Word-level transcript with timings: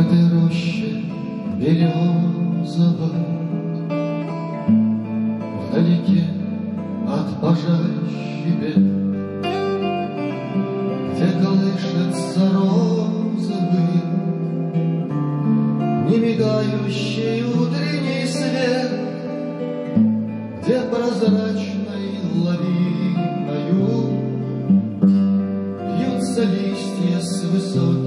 этой 0.00 0.28
роще 0.32 1.02
березовой, 1.56 3.10
Вдалеке 5.68 6.24
от 7.06 7.40
пожарищи 7.40 8.50
бед, 8.60 8.82
Где 11.12 11.28
колышется 11.42 12.50
розовый, 12.52 14.00
Не 16.08 16.16
мигающий 16.18 17.44
утренний 17.44 18.26
свет, 18.26 18.90
Где 20.62 20.80
прозрачной 20.80 22.06
лавиною 22.36 23.90
Бьются 25.98 26.42
листья 26.44 27.20
с 27.20 27.44
высоты. 27.44 27.99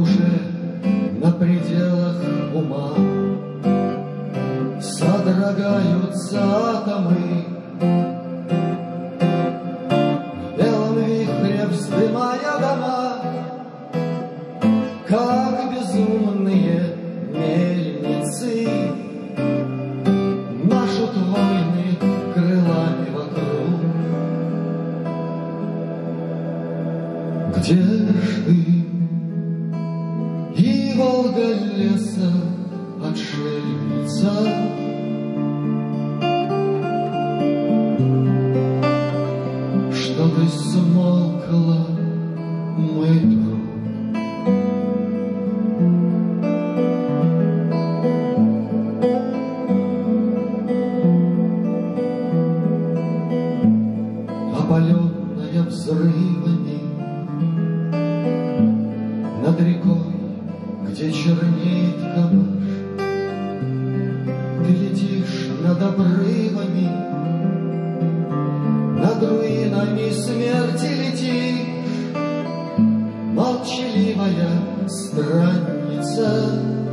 Уже 0.00 0.40
на 1.20 1.30
пределах 1.32 2.16
ума. 2.54 2.90
Содрогаются 4.80 6.40
атомы, 6.42 7.44
опаленная 54.64 55.62
взрывами. 55.62 56.80
Над 59.44 59.60
рекой, 59.60 60.14
где 60.88 61.12
чернеет 61.12 62.00
камыш 62.14 62.64
Ты 64.64 64.72
летишь 64.72 65.50
над 65.62 65.82
обрывами. 65.82 66.88
Над 69.00 69.22
руинами 69.22 70.10
смерти 70.10 70.90
летишь. 71.02 71.44
Молчаливая 73.34 74.48
странница 74.88 76.83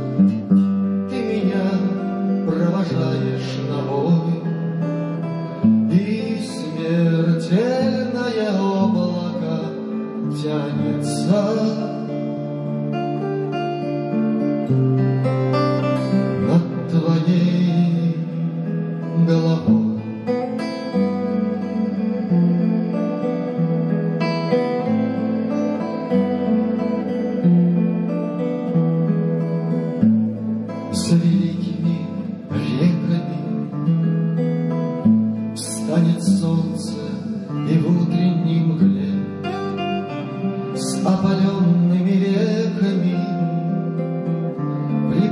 тянется 10.41 11.97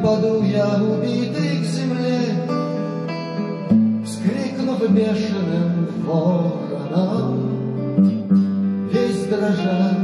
Припаду 0.01 0.43
я 0.45 0.81
убитый 0.83 1.61
к 1.61 1.65
земле 1.65 2.21
Вскрикнув 4.03 4.81
бешеным 4.91 5.89
вороном. 6.07 7.37
Весь 8.91 9.27
дрожа 9.27 9.95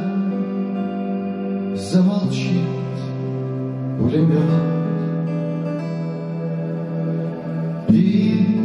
замолчит 1.76 2.68
пулемет. 3.98 4.40
И 7.88 8.60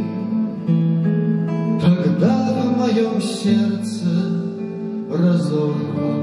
Тогда 1.81 2.35
в 2.61 2.77
моем 2.77 3.21
сердце 3.21 4.09
разорвано 5.09 6.20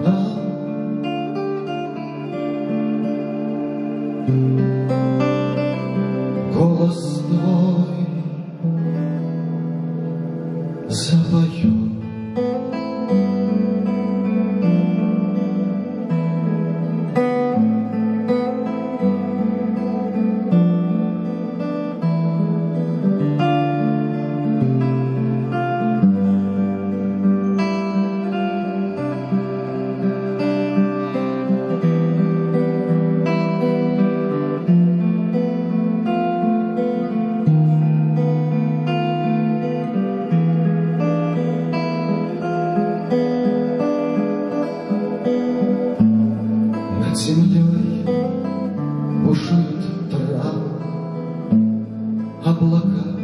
запоет 10.89 11.96
Землей 47.18 48.04
бушует 49.24 50.10
трава, 50.10 50.52
Облака 52.44 53.18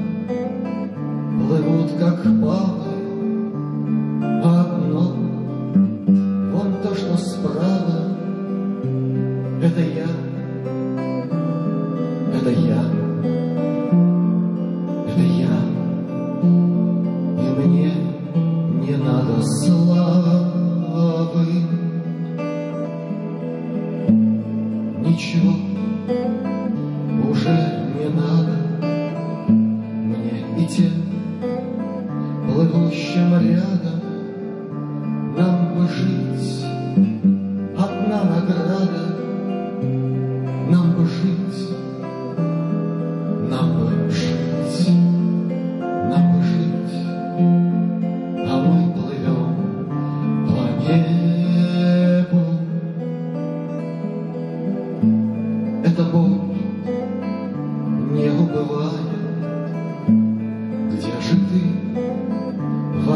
плывут, 1.39 1.93
как 1.99 2.23
павы, 2.25 2.93
А 4.43 4.61
одно, 4.63 5.17
вон 6.53 6.75
то, 6.83 6.95
что 6.95 7.17
справа, 7.17 8.17
Это 9.63 9.81
я, 9.81 10.09
это 12.35 12.51
я, 12.51 12.84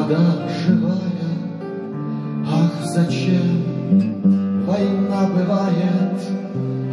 вода 0.08 0.48
живая. 0.48 0.94
Ах, 2.50 2.72
зачем 2.84 4.64
война 4.66 5.28
бывает? 5.34 6.20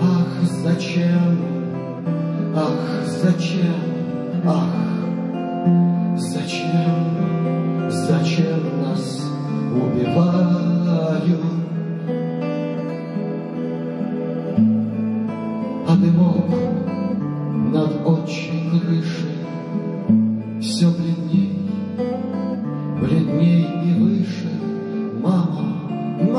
Ах, 0.02 0.50
зачем? 0.64 1.40
Ах, 2.56 3.08
зачем? 3.22 3.76
Ах, 4.46 6.18
зачем? 6.18 7.45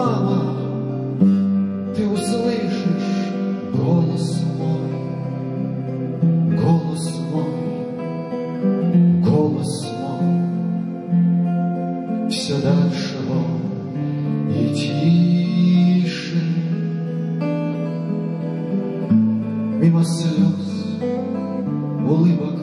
Мама, 0.06 0.38
ты 1.96 2.06
услышишь 2.08 3.32
голос 3.74 4.40
мой, 4.56 4.88
голос 6.62 7.04
мой, 7.32 7.54
голос 9.24 9.72
мой. 10.00 10.28
Все 12.30 12.54
дальше 12.60 13.16
он 13.28 13.60
и 14.50 14.62
тише. 14.74 16.42
Мимо 19.80 20.04
слез, 20.04 20.66
улыбок 22.08 22.55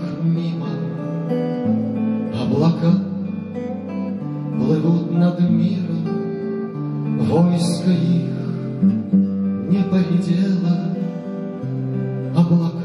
облака, 12.36 12.66
облака, 12.66 12.83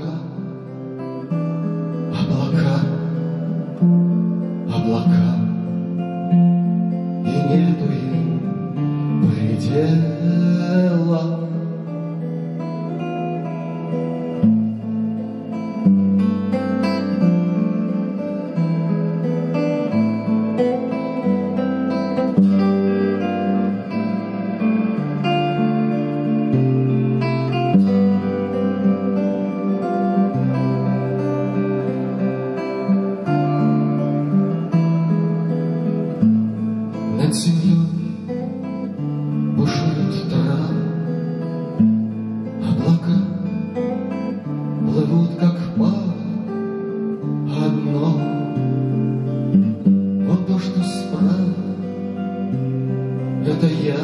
Это 53.60 53.66
я, 53.66 53.98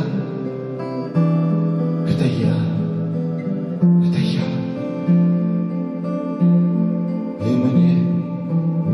это 2.08 2.24
я, 2.24 2.56
это 4.02 4.18
я. 4.18 4.46
И 7.40 7.54
мне 7.54 7.94